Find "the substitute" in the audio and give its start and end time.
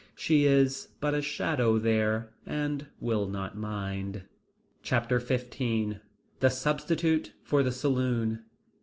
6.39-7.33